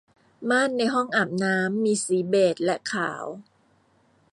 [0.49, 3.25] ม่านในห้องอาบน้ำมีสีเบจและขาว